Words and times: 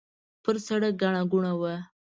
پر 0.43 0.55
سړک 0.67 0.93
ګڼه 1.01 1.21
ګوڼه 1.31 1.53
وه. 1.59 1.75